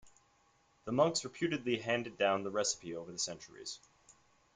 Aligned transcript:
The 0.85 0.91
monks 0.91 1.23
reputedly 1.23 1.77
handed 1.77 2.17
down 2.17 2.41
the 2.43 2.49
recipe 2.49 2.95
over 2.95 3.11
the 3.11 3.19
centuries. 3.19 3.77